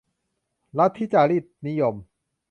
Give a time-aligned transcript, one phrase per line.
[0.77, 1.95] ลัทธิจารีตนิยม